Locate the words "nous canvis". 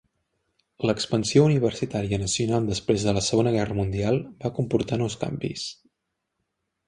5.03-5.67